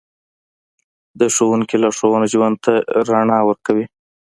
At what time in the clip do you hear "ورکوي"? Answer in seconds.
3.45-3.85